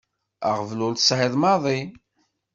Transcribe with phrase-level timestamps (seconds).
[0.47, 1.79] Aɣbel ur t-sɛiɣ maḍi.